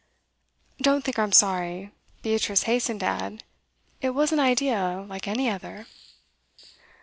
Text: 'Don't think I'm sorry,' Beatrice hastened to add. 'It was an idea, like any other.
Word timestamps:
'Don't 0.81 1.03
think 1.05 1.19
I'm 1.19 1.31
sorry,' 1.31 1.91
Beatrice 2.23 2.63
hastened 2.63 3.01
to 3.01 3.05
add. 3.05 3.43
'It 4.01 4.09
was 4.09 4.31
an 4.31 4.39
idea, 4.39 5.05
like 5.07 5.27
any 5.27 5.47
other. 5.47 5.85